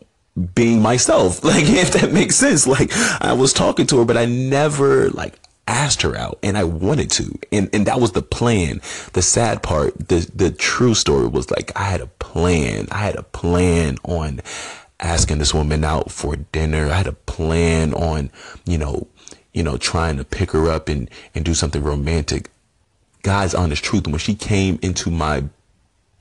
[0.54, 1.42] being myself.
[1.48, 2.66] Like if that makes sense.
[2.66, 2.90] Like
[3.22, 5.34] I was talking to her, but I never like
[5.66, 7.38] asked her out and I wanted to.
[7.50, 8.80] And and that was the plan.
[9.14, 12.88] The sad part, the the true story was like I had a plan.
[12.90, 14.40] I had a plan on
[15.00, 16.90] asking this woman out for dinner.
[16.90, 18.30] I had a plan on,
[18.66, 19.06] you know,
[19.54, 22.50] you know, trying to pick her up and and do something romantic.
[23.22, 25.44] God's honest truth, when she came into my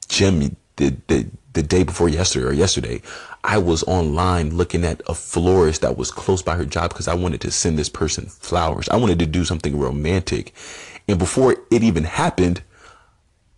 [0.07, 3.01] gym the the the day before yesterday or yesterday,
[3.43, 7.13] I was online looking at a florist that was close by her job because I
[7.13, 8.89] wanted to send this person flowers.
[8.89, 10.53] I wanted to do something romantic.
[11.07, 12.61] And before it even happened,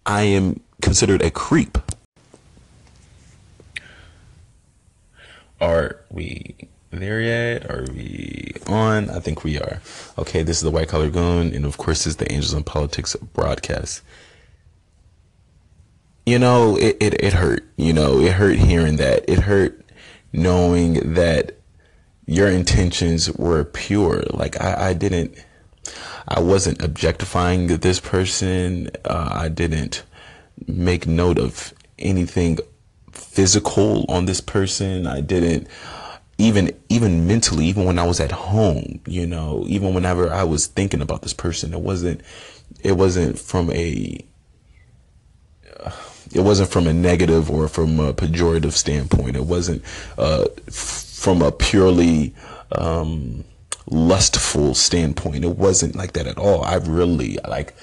[0.06, 1.78] I am considered a creep.
[5.62, 6.56] Are we
[6.92, 7.70] there yet?
[7.70, 9.10] Are we on?
[9.10, 9.82] I think we are.
[10.18, 13.16] Okay, this is the White Collar Goon, and of course, is the Angels in Politics
[13.34, 14.02] broadcast.
[16.30, 17.68] You know, it, it, it hurt.
[17.76, 19.28] You know, it hurt hearing that.
[19.28, 19.84] It hurt
[20.32, 21.58] knowing that
[22.28, 24.22] your intentions were pure.
[24.30, 25.44] Like, I, I didn't,
[26.28, 28.92] I wasn't objectifying this person.
[29.06, 30.04] Uh, I didn't
[30.68, 32.60] make note of anything
[33.12, 35.08] physical on this person.
[35.08, 35.68] I didn't
[36.38, 40.68] even even mentally, even when I was at home, you know, even whenever I was
[40.68, 42.22] thinking about this person, it wasn't
[42.84, 44.24] it wasn't from a
[45.84, 45.92] uh,
[46.34, 49.36] it wasn't from a negative or from a pejorative standpoint.
[49.36, 49.84] It wasn't
[50.18, 52.34] uh, from a purely
[52.72, 53.44] um,
[53.88, 55.44] lustful standpoint.
[55.44, 56.64] It wasn't like that at all.
[56.64, 57.76] I really like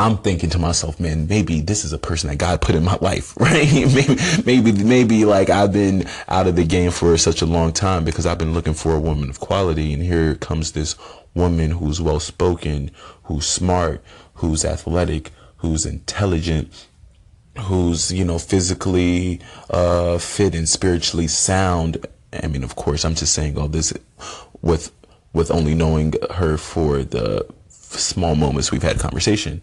[0.00, 2.96] I'm thinking to myself, man, maybe this is a person that God put in my
[3.00, 3.68] life, right?
[3.72, 8.04] maybe, maybe, maybe like I've been out of the game for such a long time
[8.04, 9.92] because I've been looking for a woman of quality.
[9.92, 10.94] And here comes this
[11.34, 12.92] woman who's well spoken,
[13.24, 16.86] who's smart, who's athletic, who's intelligent,
[17.60, 19.40] who's, you know, physically,
[19.70, 22.06] uh, fit and spiritually sound.
[22.32, 23.92] I mean, of course, I'm just saying all this
[24.62, 24.92] with,
[25.32, 29.62] with only knowing her for the small moments we've had conversation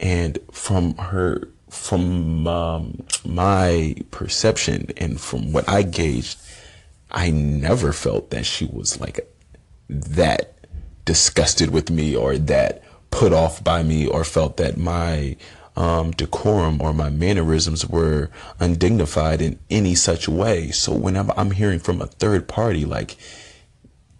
[0.00, 6.38] and from her from um, my perception and from what i gauged
[7.10, 9.20] i never felt that she was like
[9.88, 10.54] that
[11.04, 15.36] disgusted with me or that put off by me or felt that my
[15.78, 20.72] um, decorum or my mannerisms were undignified in any such way.
[20.72, 23.16] So whenever I'm hearing from a third party, like,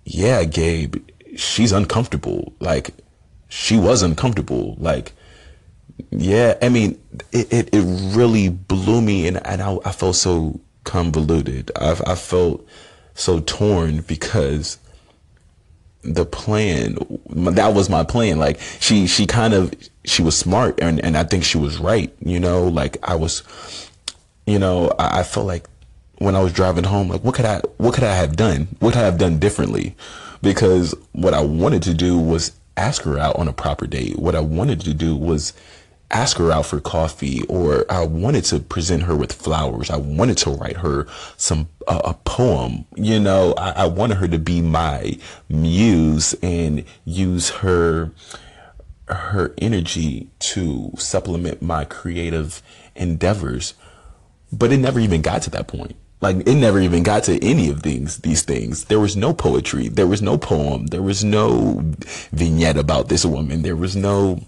[0.05, 1.05] yeah, Gabe,
[1.37, 2.53] she's uncomfortable.
[2.61, 2.95] Like,
[3.49, 4.77] she was uncomfortable.
[4.79, 5.13] Like,
[6.11, 6.97] yeah, I mean,
[7.33, 7.83] it, it, it
[8.17, 11.73] really blew me and, and I, I felt so convoluted.
[11.75, 12.65] I, I felt
[13.15, 14.79] so torn because
[16.05, 16.99] the plan,
[17.31, 18.39] that was my plan.
[18.39, 19.75] Like she, she kind of,
[20.09, 22.13] she was smart and, and I think she was right.
[22.21, 23.43] You know, like I was,
[24.47, 25.69] you know, I, I felt like
[26.19, 28.69] when I was driving home, like what could I, what could I have done?
[28.81, 29.95] What could I have done differently?
[30.43, 34.19] Because what I wanted to do was ask her out on a proper date.
[34.19, 35.53] What I wanted to do was
[36.11, 39.91] ask her out for coffee or I wanted to present her with flowers.
[39.91, 42.87] I wanted to write her some a poem.
[42.97, 45.19] You know, I, I wanted her to be my
[45.49, 48.11] muse and use her
[49.09, 52.63] her energy to supplement my creative
[52.95, 53.75] endeavors.
[54.53, 55.97] But it never even got to that point.
[56.21, 58.87] Like it never even got to any of these these things.
[58.87, 59.89] There was no poetry.
[59.89, 60.87] There was no poem.
[60.87, 61.81] There was no
[62.33, 63.63] vignette about this woman.
[63.63, 64.41] There was no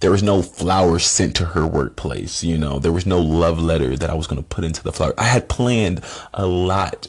[0.00, 2.42] there was no flowers sent to her workplace.
[2.44, 4.92] You know, there was no love letter that I was going to put into the
[4.92, 5.14] flower.
[5.18, 7.08] I had planned a lot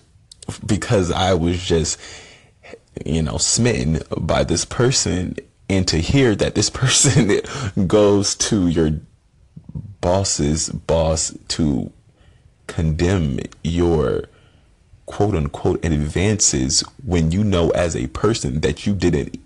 [0.65, 1.99] because I was just,
[3.05, 5.37] you know, smitten by this person.
[5.71, 7.39] And to hear that this person
[7.88, 8.99] goes to your
[10.01, 11.93] boss's boss to
[12.67, 14.25] condemn your
[15.05, 19.39] quote unquote advances when you know as a person that you didn't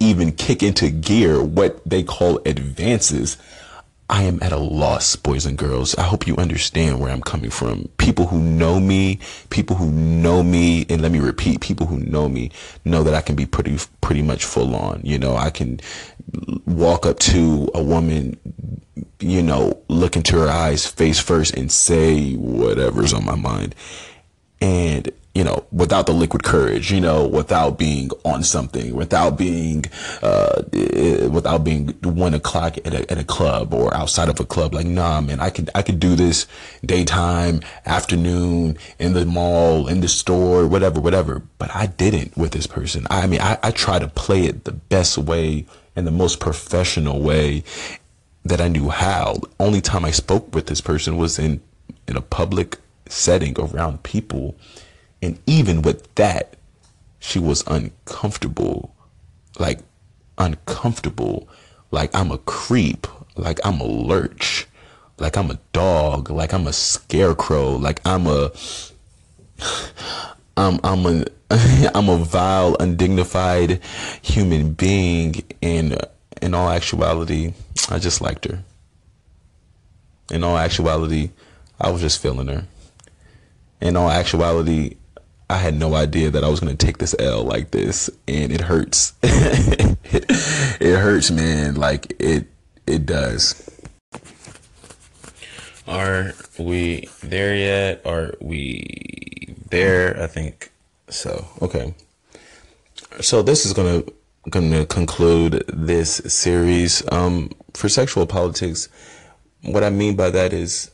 [0.00, 3.36] even kick into gear what they call advances,
[4.12, 5.94] I am at a loss, boys and girls.
[5.94, 7.88] I hope you understand where I'm coming from.
[7.96, 12.28] People who know me, people who know me, and let me repeat, people who know
[12.28, 12.50] me
[12.84, 15.00] know that I can be pretty, pretty much full on.
[15.02, 15.80] You know, I can
[16.66, 18.38] walk up to a woman,
[19.18, 23.74] you know, look into her eyes face first and say whatever's on my mind.
[24.60, 29.84] And you know, without the liquid courage, you know, without being on something, without being,
[30.22, 30.62] uh,
[31.30, 34.74] without being one o'clock at a, at a club or outside of a club.
[34.74, 36.46] Like, nah, man, I could, I could do this
[36.84, 41.42] daytime, afternoon, in the mall, in the store, whatever, whatever.
[41.56, 43.06] But I didn't with this person.
[43.08, 45.64] I mean, I, I try to play it the best way
[45.96, 47.64] and the most professional way
[48.44, 49.38] that I knew how.
[49.58, 51.62] Only time I spoke with this person was in,
[52.06, 54.56] in a public setting around people
[55.22, 56.56] and even with that,
[57.20, 58.94] she was uncomfortable.
[59.58, 59.78] Like,
[60.36, 61.48] uncomfortable.
[61.92, 63.06] Like, I'm a creep.
[63.36, 64.66] Like, I'm a lurch.
[65.18, 66.28] Like, I'm a dog.
[66.28, 67.76] Like, I'm a scarecrow.
[67.76, 68.50] Like, I'm a.
[70.56, 71.24] I'm, I'm a.
[71.94, 73.80] I'm a vile, undignified
[74.22, 75.44] human being.
[75.62, 76.04] And
[76.40, 77.54] in all actuality,
[77.88, 78.64] I just liked her.
[80.30, 81.30] In all actuality,
[81.80, 82.64] I was just feeling her.
[83.80, 84.96] In all actuality,
[85.52, 88.50] I had no idea that I was going to take this L like this, and
[88.50, 89.12] it hurts.
[89.22, 91.74] it, hurts, man.
[91.74, 92.46] Like it,
[92.86, 93.68] it does.
[95.86, 98.00] Are we there yet?
[98.06, 100.22] Are we there.
[100.22, 100.70] I think
[101.08, 101.46] so.
[101.60, 101.94] Okay.
[103.20, 104.04] So this is gonna
[104.48, 107.02] gonna conclude this series.
[107.12, 108.88] Um, for sexual politics,
[109.62, 110.90] what I mean by that is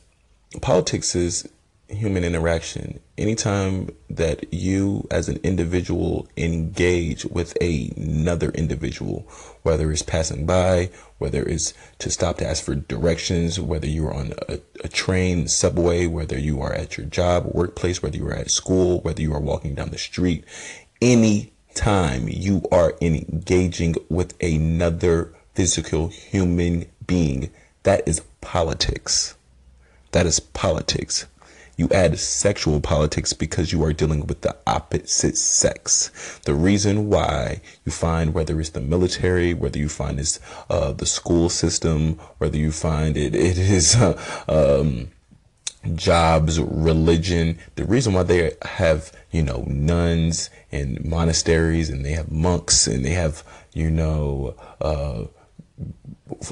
[0.61, 1.47] politics is
[1.89, 2.99] human interaction.
[3.17, 9.27] Anytime that you as an individual engage with another individual,
[9.63, 14.33] whether it's passing by, whether it's to stop to ask for directions, whether you're on
[14.47, 18.51] a, a train, subway, whether you are at your job, workplace, whether you are at
[18.51, 20.45] school, whether you are walking down the street,
[21.01, 27.49] any time you are engaging with another physical human being,
[27.83, 29.35] that is politics.
[30.11, 31.25] That is politics.
[31.79, 36.11] You add sexual politics because you are dealing with the opposite sex.
[36.43, 41.05] The reason why you find whether it's the military, whether you find it's uh, the
[41.05, 44.19] school system, whether you find it it is uh,
[44.49, 45.07] um,
[45.95, 47.57] jobs, religion.
[47.75, 53.05] The reason why they have you know nuns and monasteries and they have monks and
[53.05, 54.53] they have you know.
[54.81, 55.27] Uh,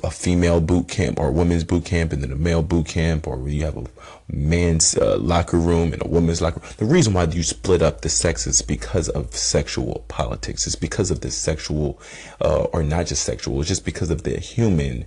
[0.04, 3.48] a female boot camp or women's boot camp and then a male boot camp or
[3.48, 3.86] you have a
[4.30, 6.70] man's uh, locker room and a woman's locker room.
[6.78, 10.66] The reason why you split up the sexes because of sexual politics.
[10.66, 12.00] It's because of the sexual,
[12.42, 15.06] uh, or not just sexual, it's just because of the human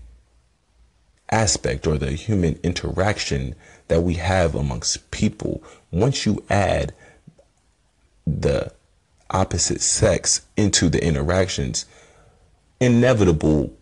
[1.31, 3.55] aspect or the human interaction
[3.89, 5.62] that we have amongst people.
[5.91, 6.93] Once you add
[8.27, 8.73] the
[9.31, 11.87] opposite sex into the interactions,
[12.81, 13.73] inevitable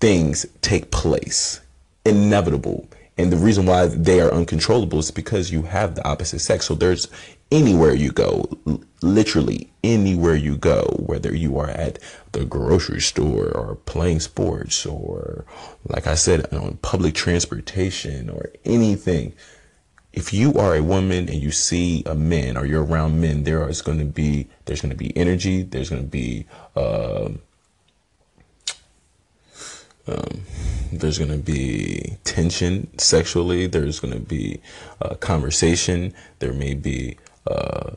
[0.00, 1.60] things take place.
[2.04, 2.88] Inevitable.
[3.18, 6.66] And the reason why they are uncontrollable is because you have the opposite sex.
[6.66, 7.08] So there's
[7.50, 8.44] anywhere you go,
[9.02, 11.98] literally anywhere you go, whether you are at
[12.32, 15.44] the grocery store or playing sports or,
[15.88, 19.32] like I said, on public transportation or anything.
[20.12, 23.68] If you are a woman and you see a man or you're around men, there
[23.68, 25.62] is going to be there's going to be energy.
[25.62, 27.30] There's going to be uh,
[30.08, 30.42] um,
[30.92, 33.66] there's going to be tension sexually.
[33.66, 34.60] There's going to be
[35.02, 36.14] uh, conversation.
[36.38, 37.92] There may be uh,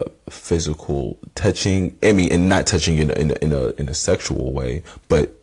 [0.00, 1.96] uh, physical touching.
[2.02, 4.82] I mean, and not touching in a, in a, in a, in a sexual way,
[5.08, 5.38] but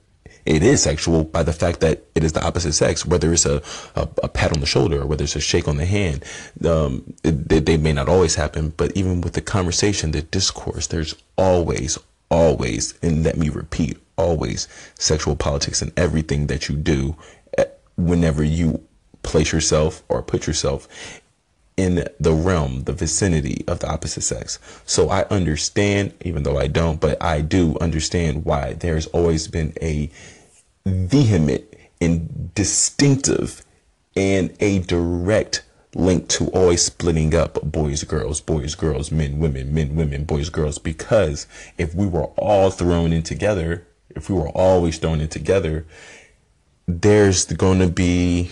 [0.45, 3.61] it is sexual by the fact that it is the opposite sex, whether it's a,
[3.95, 6.23] a, a pat on the shoulder or whether it's a shake on the hand.
[6.65, 11.13] Um, it, they may not always happen, but even with the conversation, the discourse, there's
[11.37, 11.99] always,
[12.31, 17.15] always, and let me repeat, always sexual politics in everything that you do
[17.57, 17.65] eh,
[17.95, 18.83] whenever you
[19.23, 20.87] place yourself or put yourself
[21.77, 24.59] in the realm, the vicinity of the opposite sex.
[24.85, 29.73] So I understand, even though I don't, but I do understand why there's always been
[29.81, 30.09] a
[30.85, 31.63] vehement
[32.01, 33.63] and distinctive
[34.15, 35.63] and a direct
[35.95, 40.77] link to always splitting up boys, girls, boys, girls, men, women, men, women, boys, girls.
[40.77, 41.47] Because
[41.77, 43.87] if we were all thrown in together,
[44.19, 45.85] if we were always thrown in together,
[46.87, 48.49] there's going to be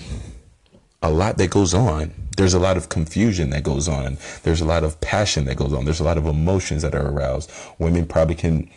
[1.02, 2.14] a lot that goes on.
[2.38, 4.18] There's a lot of confusion that goes on.
[4.44, 5.86] There's a lot of passion that goes on.
[5.86, 7.52] There's a lot of emotions that are aroused.
[7.80, 8.70] Women probably can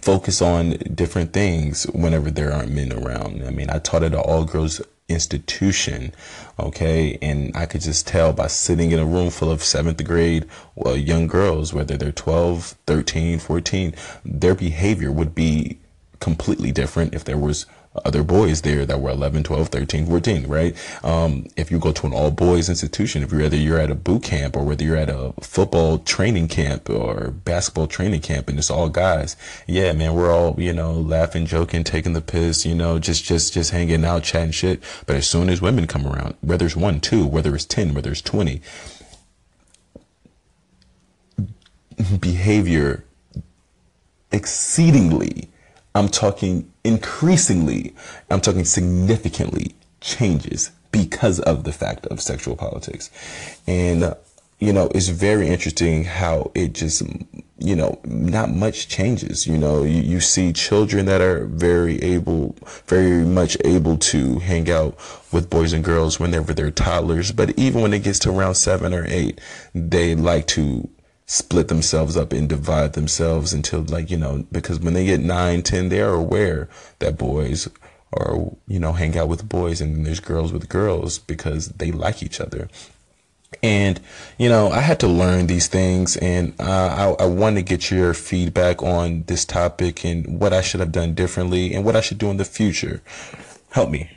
[0.00, 3.44] focus on different things whenever there aren't men around.
[3.44, 6.12] I mean, I taught at an all girls institution,
[6.58, 10.46] okay, and I could just tell by sitting in a room full of seventh grade
[10.74, 13.94] well, young girls, whether they're 12, 13, 14,
[14.24, 15.78] their behavior would be
[16.22, 17.66] completely different if there was
[18.04, 21.04] other boys there that were 11, 12, 13, 14, right?
[21.04, 23.94] Um, if you go to an all boys institution, if you're whether you're at a
[23.94, 28.58] boot camp or whether you're at a football training camp or basketball training camp and
[28.58, 32.74] it's all guys, yeah, man, we're all, you know, laughing, joking, taking the piss, you
[32.74, 34.82] know, just, just, just hanging out, chatting shit.
[35.04, 38.12] But as soon as women come around, whether it's one, two, whether it's 10, whether
[38.12, 38.62] it's 20,
[42.20, 43.04] behavior
[44.30, 45.51] exceedingly
[45.94, 47.94] I'm talking increasingly,
[48.30, 53.10] I'm talking significantly changes because of the fact of sexual politics.
[53.66, 54.14] And,
[54.58, 57.02] you know, it's very interesting how it just,
[57.58, 59.46] you know, not much changes.
[59.46, 64.70] You know, you, you see children that are very able, very much able to hang
[64.70, 64.96] out
[65.32, 67.32] with boys and girls whenever they're toddlers.
[67.32, 69.40] But even when it gets to around seven or eight,
[69.74, 70.88] they like to
[71.32, 75.62] split themselves up and divide themselves until like you know because when they get nine
[75.62, 76.68] ten they are aware
[76.98, 77.70] that boys
[78.12, 78.36] are
[78.68, 82.38] you know hang out with boys and there's girls with girls because they like each
[82.38, 82.68] other.
[83.62, 83.98] And
[84.38, 87.90] you know i had to learn these things and uh, I, I want to get
[87.90, 92.00] your feedback on this topic and what i should have done differently and what i
[92.00, 93.00] should do in the future.
[93.70, 94.10] Help me